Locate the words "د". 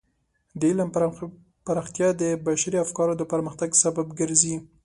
0.59-0.61, 2.21-2.23, 3.17-3.23